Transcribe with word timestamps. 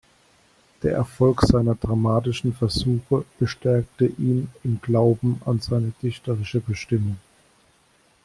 Der 0.81 0.93
Erfolg 0.93 1.41
seiner 1.43 1.75
dramatischen 1.75 2.53
Versuche 2.53 3.23
bestärkte 3.37 4.07
ihn 4.07 4.49
im 4.63 4.81
Glauben 4.81 5.39
an 5.45 5.59
seine 5.59 5.91
dichterische 6.01 6.59
Bestimmung. 6.59 7.17